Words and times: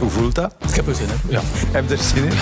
Hoe 0.00 0.10
voelt 0.10 0.34
dat? 0.34 0.54
Ik 0.68 0.74
heb 0.74 0.86
er 0.86 0.94
zin 0.94 1.08
in. 1.08 1.30
Ja. 1.30 1.40
Heb 1.44 1.88
je 1.88 1.94
er 1.94 2.02
zin 2.02 2.24
in? 2.24 2.32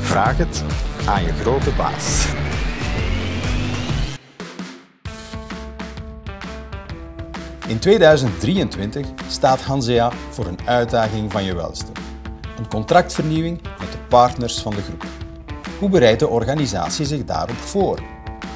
Vraag 0.00 0.36
het 0.36 0.64
aan 1.06 1.22
je 1.22 1.32
grote 1.32 1.70
baas. 1.76 2.26
In 7.66 7.78
2023 7.78 9.06
staat 9.28 9.60
Hansea 9.60 10.12
voor 10.30 10.46
een 10.46 10.58
uitdaging 10.64 11.32
van 11.32 11.44
je 11.44 11.54
welste. 11.54 11.92
Een 12.58 12.68
contractvernieuwing 12.68 13.60
met 13.62 13.92
de 13.92 13.98
partners 14.08 14.58
van 14.58 14.74
de 14.74 14.82
groep. 14.82 15.04
Hoe 15.78 15.88
bereidt 15.88 16.20
de 16.20 16.28
organisatie 16.28 17.06
zich 17.06 17.24
daarop 17.24 17.56
voor? 17.56 17.98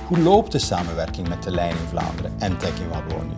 Hoe 0.06 0.18
loopt 0.18 0.52
de 0.52 0.58
samenwerking 0.58 1.28
met 1.28 1.42
de 1.42 1.50
Lijn 1.50 1.70
in 1.70 1.88
Vlaanderen 1.88 2.32
en 2.38 2.58
Tech 2.58 2.80
in 2.80 2.88
Wallonië? 2.88 3.36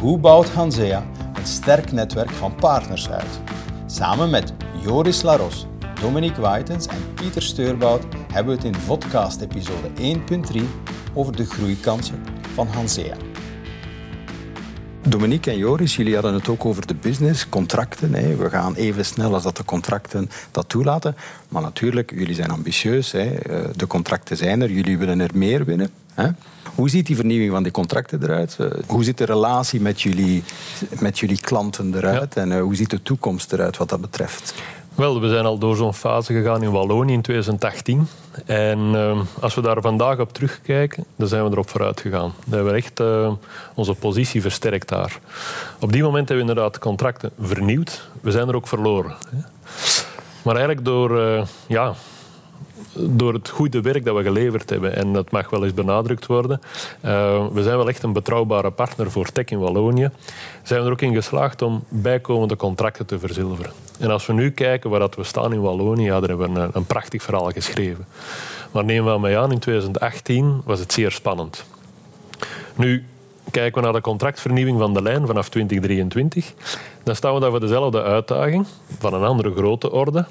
Hoe 0.00 0.18
bouwt 0.18 0.48
Hansea 0.48 1.04
sterk 1.48 1.92
netwerk 1.92 2.30
van 2.30 2.54
partners 2.54 3.10
uit? 3.10 3.40
Samen 3.86 4.30
met 4.30 4.52
Joris 4.82 5.22
Laros, 5.22 5.66
Dominique 6.00 6.40
Waitens 6.40 6.86
en 6.86 7.14
Pieter 7.14 7.42
Steurbout 7.42 8.04
hebben 8.32 8.56
we 8.56 8.66
het 8.66 8.74
in 8.76 8.82
podcast 8.86 9.40
episode 9.40 9.88
1.3 10.52 10.62
over 11.14 11.36
de 11.36 11.44
groeikansen 11.44 12.22
van 12.54 12.66
Hansea. 12.66 13.16
Dominique 15.08 15.50
en 15.50 15.58
Joris, 15.58 15.96
jullie 15.96 16.14
hadden 16.14 16.34
het 16.34 16.48
ook 16.48 16.64
over 16.64 16.86
de 16.86 16.94
business, 16.94 17.48
contracten. 17.48 18.14
Hè. 18.14 18.36
We 18.36 18.50
gaan 18.50 18.74
even 18.74 19.04
snel 19.04 19.34
als 19.34 19.42
dat 19.42 19.56
de 19.56 19.64
contracten 19.64 20.30
dat 20.50 20.68
toelaten. 20.68 21.16
Maar 21.48 21.62
natuurlijk, 21.62 22.10
jullie 22.14 22.34
zijn 22.34 22.50
ambitieus. 22.50 23.12
Hè. 23.12 23.34
Eh, 23.34 23.58
de 23.76 23.86
contracten 23.86 24.36
zijn 24.36 24.62
er, 24.62 24.70
jullie 24.70 24.98
willen 24.98 25.20
er 25.20 25.30
meer 25.34 25.64
winnen. 25.64 25.90
Hè. 26.14 26.28
Hoe 26.74 26.88
ziet 26.88 27.06
die 27.06 27.16
vernieuwing 27.16 27.52
van 27.52 27.62
die 27.62 27.72
contracten 27.72 28.22
eruit? 28.22 28.56
Eh, 28.58 28.66
hoe 28.86 29.04
ziet 29.04 29.18
de 29.18 29.24
relatie 29.24 29.80
met 29.80 30.02
jullie, 30.02 30.42
met 30.98 31.18
jullie 31.18 31.40
klanten 31.40 31.94
eruit? 31.96 32.36
En 32.36 32.50
uh, 32.50 32.60
hoe 32.60 32.76
ziet 32.76 32.90
de 32.90 33.02
toekomst 33.02 33.52
eruit 33.52 33.76
wat 33.76 33.88
dat 33.88 34.00
betreft? 34.00 34.54
Wel, 34.94 35.20
we 35.20 35.28
zijn 35.28 35.44
al 35.44 35.58
door 35.58 35.76
zo'n 35.76 35.94
fase 35.94 36.32
gegaan 36.32 36.62
in 36.62 36.70
Wallonië 36.70 37.12
in 37.12 37.22
2018. 37.22 38.08
En 38.46 38.78
uh, 38.78 39.20
als 39.40 39.54
we 39.54 39.60
daar 39.60 39.80
vandaag 39.80 40.18
op 40.18 40.32
terugkijken, 40.32 41.04
dan 41.16 41.28
zijn 41.28 41.44
we 41.44 41.50
erop 41.50 41.70
vooruit 41.70 42.00
gegaan. 42.00 42.32
Dan 42.44 42.54
hebben 42.54 42.72
we 42.72 42.78
echt 42.78 43.00
uh, 43.00 43.32
onze 43.74 43.94
positie 43.94 44.40
versterkt 44.40 44.88
daar. 44.88 45.18
Op 45.80 45.92
die 45.92 46.02
moment 46.02 46.28
hebben 46.28 46.46
we 46.46 46.50
inderdaad 46.50 46.78
contracten 46.78 47.30
vernieuwd. 47.40 48.08
We 48.20 48.30
zijn 48.30 48.48
er 48.48 48.56
ook 48.56 48.68
verloren. 48.68 49.14
Maar 50.42 50.56
eigenlijk 50.56 50.84
door 50.84 51.18
uh, 51.18 51.44
ja, 51.66 51.94
door 52.96 53.32
het 53.32 53.48
goede 53.48 53.80
werk 53.80 54.04
dat 54.04 54.16
we 54.16 54.22
geleverd 54.22 54.70
hebben, 54.70 54.96
en 54.96 55.12
dat 55.12 55.30
mag 55.30 55.50
wel 55.50 55.64
eens 55.64 55.74
benadrukt 55.74 56.26
worden, 56.26 56.60
uh, 57.04 57.46
we 57.52 57.62
zijn 57.62 57.76
wel 57.76 57.88
echt 57.88 58.02
een 58.02 58.12
betrouwbare 58.12 58.70
partner 58.70 59.10
voor 59.10 59.32
Tech 59.32 59.44
in 59.44 59.58
Wallonië, 59.58 60.10
zijn 60.62 60.80
we 60.80 60.86
er 60.86 60.92
ook 60.92 61.00
in 61.00 61.14
geslaagd 61.14 61.62
om 61.62 61.84
bijkomende 61.88 62.56
contracten 62.56 63.06
te 63.06 63.18
verzilveren. 63.18 63.72
En 63.98 64.10
als 64.10 64.26
we 64.26 64.32
nu 64.32 64.50
kijken 64.50 64.90
waar 64.90 65.08
we 65.16 65.24
staan 65.24 65.52
in 65.52 65.60
Wallonië, 65.60 66.08
daar 66.08 66.22
hebben 66.22 66.52
we 66.52 66.60
een, 66.60 66.70
een 66.72 66.86
prachtig 66.86 67.22
verhaal 67.22 67.50
geschreven. 67.50 68.06
Maar 68.70 68.84
neem 68.84 69.04
wel 69.04 69.18
mee 69.18 69.38
aan, 69.38 69.52
in 69.52 69.58
2018 69.58 70.62
was 70.64 70.78
het 70.78 70.92
zeer 70.92 71.10
spannend. 71.10 71.64
Nu, 72.76 73.04
kijken 73.50 73.74
we 73.74 73.84
naar 73.84 73.92
de 73.92 74.00
contractvernieuwing 74.00 74.78
van 74.78 74.94
de 74.94 75.02
lijn 75.02 75.26
vanaf 75.26 75.48
2023, 75.48 76.52
dan 77.02 77.16
staan 77.16 77.34
we 77.34 77.40
daar 77.40 77.50
voor 77.50 77.60
dezelfde 77.60 78.02
uitdaging, 78.02 78.66
van 78.98 79.14
een 79.14 79.24
andere 79.24 79.54
grote 79.54 79.92
orde. 79.92 80.26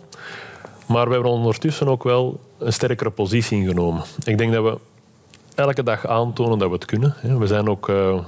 Maar 0.94 1.08
we 1.08 1.14
hebben 1.14 1.32
ondertussen 1.32 1.88
ook 1.88 2.04
wel 2.04 2.40
een 2.58 2.74
sterkere 2.74 3.10
positie 3.10 3.58
ingenomen. 3.58 4.04
Ik 4.24 4.38
denk 4.38 4.54
dat 4.54 4.64
we 4.64 4.78
elke 5.56 5.84
dag 5.84 6.08
aantonen 6.08 6.58
dat 6.58 6.68
we 6.68 6.74
het 6.74 6.86
kunnen. 6.86 7.16
We 7.40 7.48
zijn 7.48 7.70
ook, 7.70 7.90
uh, 7.90 8.20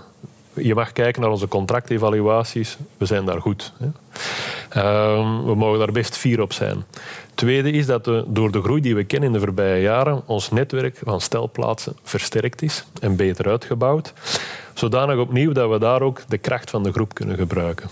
je 0.53 0.75
mag 0.75 0.91
kijken 0.91 1.21
naar 1.21 1.31
onze 1.31 1.47
contractevaluaties. 1.47 2.77
We 2.97 3.05
zijn 3.05 3.25
daar 3.25 3.41
goed. 3.41 3.73
Uh, 3.81 5.43
we 5.45 5.55
mogen 5.55 5.79
daar 5.79 5.91
best 5.91 6.17
fier 6.17 6.41
op 6.41 6.53
zijn. 6.53 6.83
Tweede 7.33 7.71
is 7.71 7.85
dat 7.85 8.05
we, 8.05 8.23
door 8.27 8.51
de 8.51 8.61
groei 8.61 8.81
die 8.81 8.95
we 8.95 9.03
kennen 9.03 9.27
in 9.27 9.33
de 9.33 9.45
voorbije 9.45 9.81
jaren, 9.81 10.21
ons 10.25 10.51
netwerk 10.51 11.01
van 11.03 11.21
stelplaatsen 11.21 11.95
versterkt 12.03 12.61
is 12.61 12.85
en 13.01 13.15
beter 13.15 13.49
uitgebouwd. 13.49 14.13
Zodanig 14.73 15.17
opnieuw 15.17 15.51
dat 15.51 15.69
we 15.69 15.79
daar 15.79 16.01
ook 16.01 16.21
de 16.27 16.37
kracht 16.37 16.69
van 16.69 16.83
de 16.83 16.91
groep 16.91 17.13
kunnen 17.13 17.37
gebruiken. 17.37 17.89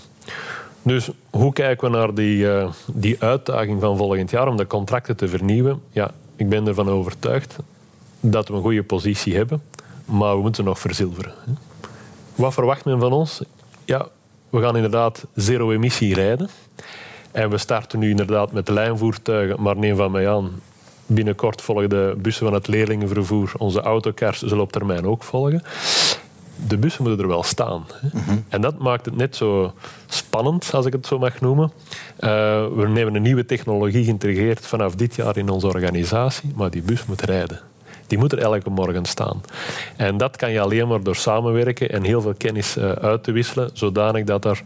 Dus 0.83 1.09
hoe 1.29 1.53
kijken 1.53 1.91
we 1.91 1.97
naar 1.97 2.13
die, 2.13 2.37
uh, 2.37 2.69
die 2.93 3.15
uitdaging 3.19 3.81
van 3.81 3.97
volgend 3.97 4.29
jaar 4.29 4.47
om 4.47 4.57
de 4.57 4.67
contracten 4.67 5.15
te 5.15 5.27
vernieuwen? 5.27 5.81
Ja, 5.91 6.11
ik 6.35 6.49
ben 6.49 6.67
ervan 6.67 6.89
overtuigd 6.89 7.55
dat 8.19 8.47
we 8.47 8.53
een 8.53 8.61
goede 8.61 8.83
positie 8.83 9.35
hebben, 9.35 9.61
maar 10.05 10.35
we 10.35 10.41
moeten 10.41 10.63
nog 10.63 10.79
verzilveren. 10.79 11.33
Wat 12.35 12.53
verwacht 12.53 12.85
men 12.85 12.99
van 12.99 13.11
ons? 13.11 13.41
Ja, 13.85 14.07
we 14.49 14.61
gaan 14.61 14.75
inderdaad 14.75 15.25
zero-emissie 15.35 16.13
rijden. 16.13 16.49
En 17.31 17.49
we 17.49 17.57
starten 17.57 17.99
nu 17.99 18.09
inderdaad 18.09 18.51
met 18.51 18.69
lijnvoertuigen, 18.69 19.61
maar 19.61 19.77
neem 19.77 19.95
van 19.95 20.11
mij 20.11 20.29
aan, 20.29 20.51
binnenkort 21.05 21.61
volgen 21.61 21.89
de 21.89 22.15
bussen 22.17 22.45
van 22.45 22.53
het 22.53 22.67
leerlingenvervoer. 22.67 23.51
Onze 23.57 23.81
autocars 23.81 24.41
zullen 24.41 24.63
op 24.63 24.71
termijn 24.71 25.07
ook 25.07 25.23
volgen 25.23 25.63
de 26.67 26.77
bussen 26.77 27.03
moeten 27.03 27.21
er 27.21 27.27
wel 27.27 27.43
staan. 27.43 27.85
Hè. 27.93 28.35
En 28.49 28.61
dat 28.61 28.77
maakt 28.77 29.05
het 29.05 29.15
net 29.15 29.35
zo 29.35 29.73
spannend, 30.07 30.73
als 30.73 30.85
ik 30.85 30.93
het 30.93 31.07
zo 31.07 31.19
mag 31.19 31.41
noemen. 31.41 31.71
Uh, 32.19 32.29
we 32.75 32.87
nemen 32.87 33.15
een 33.15 33.21
nieuwe 33.21 33.45
technologie 33.45 34.03
geïntegreerd 34.03 34.65
vanaf 34.65 34.95
dit 34.95 35.15
jaar 35.15 35.37
in 35.37 35.49
onze 35.49 35.67
organisatie, 35.67 36.51
maar 36.55 36.69
die 36.69 36.81
bus 36.81 37.05
moet 37.05 37.21
rijden. 37.21 37.59
Die 38.07 38.17
moet 38.17 38.31
er 38.31 38.37
elke 38.37 38.69
morgen 38.69 39.05
staan. 39.05 39.41
En 39.95 40.17
dat 40.17 40.35
kan 40.35 40.51
je 40.51 40.61
alleen 40.61 40.87
maar 40.87 41.03
door 41.03 41.15
samenwerken 41.15 41.89
en 41.89 42.03
heel 42.03 42.21
veel 42.21 42.33
kennis 42.37 42.77
uh, 42.77 42.91
uit 42.91 43.23
te 43.23 43.31
wisselen, 43.31 43.69
zodanig 43.73 44.23
dat 44.23 44.45
er 44.45 44.61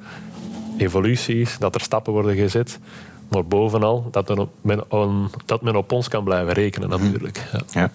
evolutie 0.77 1.41
is, 1.41 1.57
dat 1.59 1.75
er 1.75 1.81
stappen 1.81 2.13
worden 2.13 2.35
gezet. 2.35 2.79
Maar 3.27 3.45
bovenal 3.45 4.07
dat 4.11 4.47
men, 4.61 4.91
on, 4.91 5.29
dat 5.45 5.61
men 5.61 5.75
op 5.75 5.91
ons 5.91 6.07
kan 6.07 6.23
blijven 6.23 6.53
rekenen, 6.53 6.89
natuurlijk. 6.89 7.49
Ja. 7.51 7.61
ja 7.71 7.91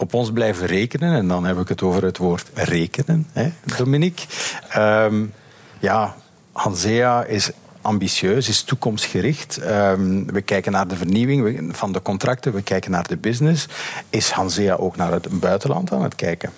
op 0.00 0.14
ons 0.14 0.32
blijven 0.32 0.66
rekenen. 0.66 1.14
En 1.14 1.28
dan 1.28 1.44
heb 1.44 1.58
ik 1.58 1.68
het 1.68 1.82
over 1.82 2.04
het 2.04 2.16
woord 2.16 2.50
rekenen, 2.54 3.26
hè, 3.32 3.50
Dominique. 3.76 4.26
Um, 4.76 5.32
ja, 5.78 6.14
Hansea 6.52 7.24
is 7.24 7.50
ambitieus, 7.82 8.48
is 8.48 8.62
toekomstgericht. 8.62 9.60
Um, 9.66 10.32
we 10.32 10.40
kijken 10.40 10.72
naar 10.72 10.88
de 10.88 10.96
vernieuwing 10.96 11.76
van 11.76 11.92
de 11.92 12.02
contracten, 12.02 12.52
we 12.52 12.62
kijken 12.62 12.90
naar 12.90 13.06
de 13.06 13.16
business. 13.16 13.68
Is 14.10 14.30
Hansea 14.30 14.74
ook 14.74 14.96
naar 14.96 15.12
het 15.12 15.40
buitenland 15.40 15.92
aan 15.92 16.02
het 16.02 16.14
kijken? 16.14 16.50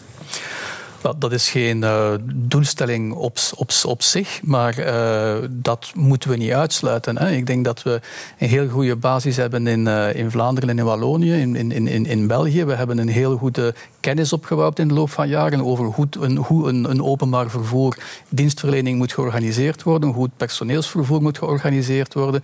Dat 1.19 1.33
is 1.33 1.51
geen 1.51 1.83
uh, 1.83 2.13
doelstelling 2.35 3.13
op, 3.13 3.39
op, 3.55 3.71
op 3.85 4.03
zich, 4.03 4.41
maar 4.43 4.79
uh, 4.79 5.49
dat 5.51 5.93
moeten 5.95 6.31
we 6.31 6.37
niet 6.37 6.53
uitsluiten. 6.53 7.19
Hè. 7.19 7.31
Ik 7.31 7.47
denk 7.47 7.65
dat 7.65 7.83
we 7.83 8.01
een 8.39 8.49
heel 8.49 8.69
goede 8.69 8.97
basis 8.97 9.37
hebben 9.37 9.67
in, 9.67 9.87
uh, 9.87 10.15
in 10.15 10.31
Vlaanderen 10.31 10.71
en 10.71 10.79
in 10.79 10.85
Wallonië, 10.85 11.33
in, 11.33 11.57
in, 11.57 11.89
in, 11.89 12.07
in 12.07 12.27
België. 12.27 12.65
We 12.65 12.75
hebben 12.75 12.99
een 12.99 13.09
heel 13.09 13.37
goede 13.37 13.75
kennis 14.01 14.33
opgebouwd 14.33 14.79
in 14.79 14.89
de 14.89 14.95
loop 14.95 15.11
van 15.11 15.29
jaren 15.29 15.65
over 15.65 15.85
hoe 15.85 16.69
een, 16.69 17.03
openbaar 17.03 17.51
vervoer 17.51 17.97
dienstverlening 18.29 18.99
moet 18.99 19.13
georganiseerd 19.13 19.83
worden, 19.83 20.11
hoe 20.11 20.25
het 20.25 20.37
personeelsvervoer 20.37 21.23
moet 21.23 21.39
georganiseerd 21.39 22.15
worden, 22.15 22.43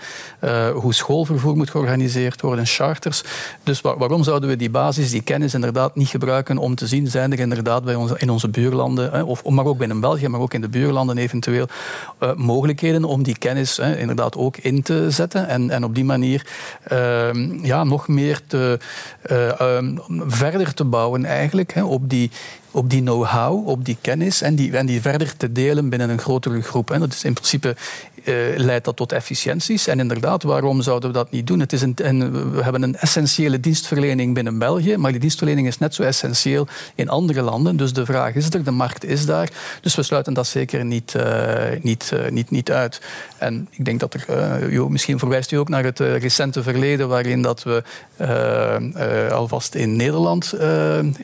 hoe 0.74 0.94
schoolvervoer 0.94 1.56
moet 1.56 1.70
georganiseerd 1.70 2.40
worden, 2.40 2.66
charters. 2.66 3.22
Dus 3.62 3.80
waar, 3.80 3.98
waarom 3.98 4.22
zouden 4.22 4.48
we 4.48 4.56
die 4.56 4.70
basis, 4.70 5.10
die 5.10 5.22
kennis 5.22 5.54
inderdaad 5.54 5.96
niet 5.96 6.08
gebruiken 6.08 6.58
om 6.58 6.74
te 6.74 6.86
zien, 6.86 7.06
zijn 7.06 7.32
er 7.32 7.38
inderdaad 7.38 7.84
bij 7.84 7.94
ons, 7.94 8.12
in 8.12 8.30
onze 8.30 8.47
buurlanden, 8.48 9.26
of, 9.26 9.44
maar 9.44 9.64
ook 9.64 9.78
binnen 9.78 10.00
België, 10.00 10.28
maar 10.28 10.40
ook 10.40 10.54
in 10.54 10.60
de 10.60 10.68
buurlanden 10.68 11.18
eventueel, 11.18 11.66
uh, 12.22 12.34
mogelijkheden 12.34 13.04
om 13.04 13.22
die 13.22 13.38
kennis 13.38 13.78
inderdaad 13.78 14.36
ook 14.36 14.56
in 14.56 14.82
te 14.82 15.10
zetten 15.10 15.48
en, 15.48 15.70
en 15.70 15.84
op 15.84 15.94
die 15.94 16.04
manier 16.04 16.46
uh, 16.92 17.30
ja, 17.62 17.84
nog 17.84 18.08
meer 18.08 18.40
te, 18.46 18.78
uh, 19.30 19.78
verder 20.26 20.74
te 20.74 20.84
bouwen 20.84 21.24
eigenlijk 21.24 21.74
op 21.84 22.10
die 22.10 22.30
op 22.70 22.90
die 22.90 23.00
know-how, 23.00 23.68
op 23.68 23.84
die 23.84 23.96
kennis 24.00 24.42
en 24.42 24.54
die, 24.54 24.76
en 24.76 24.86
die 24.86 25.00
verder 25.00 25.36
te 25.36 25.52
delen 25.52 25.88
binnen 25.88 26.10
een 26.10 26.18
grotere 26.18 26.62
groep. 26.62 26.90
En 26.90 27.00
dat 27.00 27.12
is 27.12 27.24
in 27.24 27.32
principe 27.32 27.76
uh, 28.24 28.34
leidt 28.56 28.84
dat 28.84 28.96
tot 28.96 29.12
efficiënties. 29.12 29.86
En 29.86 29.98
inderdaad, 29.98 30.42
waarom 30.42 30.82
zouden 30.82 31.08
we 31.08 31.14
dat 31.14 31.30
niet 31.30 31.46
doen? 31.46 31.60
Het 31.60 31.72
is 31.72 31.82
een, 31.82 31.96
en 31.96 32.32
we 32.52 32.62
hebben 32.62 32.82
een 32.82 32.96
essentiële 32.96 33.60
dienstverlening 33.60 34.34
binnen 34.34 34.58
België, 34.58 34.96
maar 34.96 35.10
die 35.10 35.20
dienstverlening 35.20 35.66
is 35.66 35.78
net 35.78 35.94
zo 35.94 36.02
essentieel 36.02 36.66
in 36.94 37.08
andere 37.08 37.42
landen. 37.42 37.76
Dus 37.76 37.92
de 37.92 38.04
vraag 38.04 38.34
is 38.34 38.50
er, 38.50 38.64
de 38.64 38.70
markt 38.70 39.04
is 39.04 39.26
daar. 39.26 39.50
Dus 39.80 39.94
we 39.94 40.02
sluiten 40.02 40.34
dat 40.34 40.46
zeker 40.46 40.84
niet, 40.84 41.14
uh, 41.16 41.24
niet, 41.82 42.10
uh, 42.14 42.30
niet, 42.30 42.50
niet 42.50 42.70
uit. 42.70 43.00
En 43.38 43.68
ik 43.70 43.84
denk 43.84 44.00
dat 44.00 44.14
er, 44.14 44.72
jo, 44.72 44.88
misschien 44.88 45.18
verwijst 45.18 45.52
u 45.52 45.56
ook 45.56 45.68
naar 45.68 45.84
het 45.84 45.98
recente 45.98 46.62
verleden, 46.62 47.08
waarin 47.08 47.42
dat 47.42 47.62
we 47.62 47.82
alvast 49.30 49.74
in 49.74 49.96
Nederland 49.96 50.54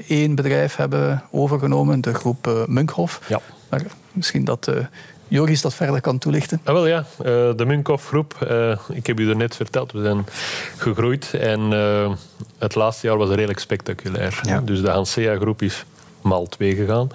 één 0.08 0.35
bedrijf 0.35 0.76
hebben 0.76 1.23
overgenomen, 1.31 2.00
de 2.00 2.14
groep 2.14 2.64
Munkhof. 2.67 3.20
Ja. 3.26 3.41
Maar 3.69 3.82
misschien 4.12 4.44
dat 4.44 4.70
Joris 5.29 5.61
dat 5.61 5.75
verder 5.75 6.00
kan 6.00 6.19
toelichten. 6.19 6.61
Ah, 6.64 6.75
wel 6.75 6.87
ja, 6.87 7.05
de 7.56 7.64
Munkhoff-groep, 7.67 8.46
uh, 8.50 8.79
ik 8.93 9.06
heb 9.06 9.20
u 9.20 9.29
er 9.29 9.37
net 9.37 9.56
verteld, 9.56 9.93
we 9.93 10.02
zijn 10.02 10.26
gegroeid 10.76 11.35
en 11.35 11.61
het 12.58 12.75
laatste 12.75 13.06
jaar 13.06 13.17
was 13.17 13.29
redelijk 13.29 13.58
spectaculair. 13.58 14.40
Ja. 14.43 14.61
Dus 14.61 14.81
de 14.81 14.90
Hansea-groep 14.90 15.62
is 15.62 15.85
maal 16.20 16.47
2 16.47 16.75
gegaan. 16.75 17.11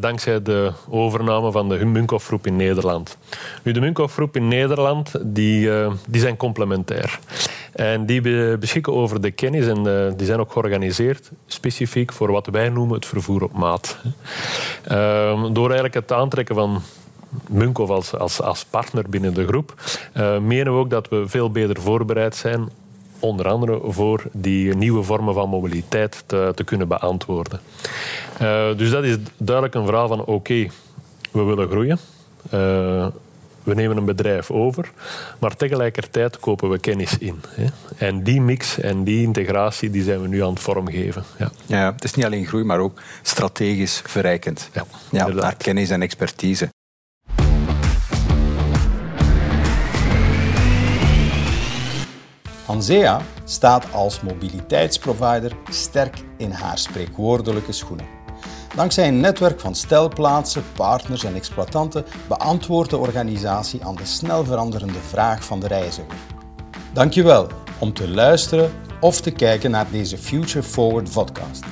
Dankzij 0.00 0.42
de 0.42 0.72
overname 0.88 1.52
van 1.52 1.68
de 1.68 1.84
Munkhoff 1.84 2.26
Groep 2.26 2.46
in 2.46 2.56
Nederland. 2.56 3.16
Nu, 3.62 3.72
de 3.72 3.80
Munkhoff 3.80 4.14
Groep 4.14 4.36
in 4.36 4.48
Nederland 4.48 5.12
die, 5.20 5.70
die 6.06 6.20
zijn 6.20 6.36
complementair. 6.36 7.18
En 7.76 8.06
die 8.06 8.20
beschikken 8.58 8.92
over 8.92 9.20
de 9.20 9.30
kennis 9.30 9.66
en 9.66 9.86
uh, 9.86 10.12
die 10.16 10.26
zijn 10.26 10.40
ook 10.40 10.52
georganiseerd 10.52 11.30
specifiek 11.46 12.12
voor 12.12 12.32
wat 12.32 12.46
wij 12.46 12.68
noemen 12.68 12.94
het 12.94 13.06
vervoer 13.06 13.42
op 13.42 13.52
maat. 13.52 13.96
Ehm, 14.84 15.52
door 15.52 15.64
eigenlijk 15.64 15.94
het 15.94 16.12
aantrekken 16.12 16.54
van 16.54 16.82
Munkhoff 17.48 17.90
als, 17.90 18.14
als, 18.14 18.42
als 18.42 18.64
partner 18.64 19.04
binnen 19.08 19.34
de 19.34 19.46
groep, 19.46 19.74
menen 20.40 20.72
we 20.72 20.78
ook 20.78 20.90
dat 20.90 21.08
we 21.08 21.28
veel 21.28 21.50
beter 21.50 21.80
voorbereid 21.80 22.36
zijn 22.36 22.68
onder 23.18 23.48
andere 23.48 23.80
voor 23.84 24.22
die 24.32 24.74
nieuwe 24.74 25.02
vormen 25.02 25.34
van 25.34 25.48
mobiliteit 25.48 26.24
te, 26.26 26.52
te 26.54 26.64
kunnen 26.64 26.88
beantwoorden. 26.88 27.60
Uh, 28.42 28.76
dus 28.76 28.90
dat 28.90 29.04
is 29.04 29.16
duidelijk 29.36 29.74
een 29.74 29.84
verhaal 29.84 30.08
van 30.08 30.24
oké, 30.24 30.66
we 31.30 31.42
willen 31.42 31.68
groeien. 31.68 31.98
Uh, 32.54 33.06
we 33.66 33.74
nemen 33.74 33.96
een 33.96 34.04
bedrijf 34.04 34.50
over, 34.50 34.90
maar 35.38 35.56
tegelijkertijd 35.56 36.38
kopen 36.38 36.70
we 36.70 36.78
kennis 36.78 37.18
in. 37.18 37.40
Hè. 37.48 37.66
En 37.98 38.22
die 38.22 38.40
mix 38.40 38.80
en 38.80 39.04
die 39.04 39.22
integratie 39.22 39.90
die 39.90 40.02
zijn 40.02 40.22
we 40.22 40.28
nu 40.28 40.42
aan 40.42 40.50
het 40.50 40.60
vormgeven. 40.60 41.24
Ja. 41.38 41.50
Ja, 41.66 41.92
het 41.92 42.04
is 42.04 42.14
niet 42.14 42.24
alleen 42.24 42.46
groei, 42.46 42.64
maar 42.64 42.78
ook 42.78 43.00
strategisch 43.22 44.02
verrijkend. 44.04 44.70
Ja, 44.72 44.84
ja 45.10 45.26
naar 45.28 45.56
kennis 45.56 45.90
en 45.90 46.02
expertise. 46.02 46.68
Hansea 52.64 53.20
staat 53.44 53.92
als 53.92 54.20
mobiliteitsprovider 54.20 55.52
sterk 55.70 56.16
in 56.36 56.50
haar 56.50 56.78
spreekwoordelijke 56.78 57.72
schoenen. 57.72 58.15
Dankzij 58.76 59.08
een 59.08 59.20
netwerk 59.20 59.60
van 59.60 59.74
stelplaatsen, 59.74 60.62
partners 60.74 61.24
en 61.24 61.34
exploitanten 61.34 62.04
beantwoordt 62.28 62.90
de 62.90 62.96
organisatie 62.96 63.84
aan 63.84 63.94
de 63.94 64.04
snel 64.04 64.44
veranderende 64.44 64.98
vraag 65.08 65.44
van 65.44 65.60
de 65.60 65.66
reiziger. 65.66 66.14
Dankjewel 66.92 67.46
om 67.78 67.92
te 67.92 68.08
luisteren 68.08 68.72
of 69.00 69.20
te 69.20 69.30
kijken 69.30 69.70
naar 69.70 69.86
deze 69.90 70.18
Future 70.18 70.62
Forward 70.62 71.12
podcast. 71.12 71.64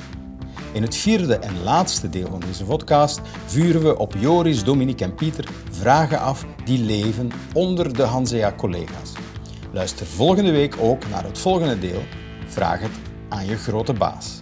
In 0.73 0.81
het 0.81 0.95
vierde 0.95 1.35
en 1.35 1.63
laatste 1.63 2.09
deel 2.09 2.27
van 2.27 2.39
deze 2.39 2.63
podcast 2.63 3.21
vuren 3.45 3.83
we 3.83 3.97
op 3.97 4.13
Joris, 4.19 4.63
Dominique 4.63 5.05
en 5.05 5.15
Pieter 5.15 5.47
vragen 5.71 6.19
af 6.19 6.45
die 6.63 6.79
leven 6.79 7.31
onder 7.53 7.93
de 7.93 8.03
Hansea-collega's. 8.03 9.11
Luister 9.71 10.05
volgende 10.05 10.51
week 10.51 10.75
ook 10.79 11.09
naar 11.09 11.23
het 11.23 11.37
volgende 11.37 11.79
deel. 11.79 12.03
Vraag 12.47 12.79
het 12.79 12.91
aan 13.29 13.45
je 13.45 13.57
grote 13.57 13.93
baas. 13.93 14.37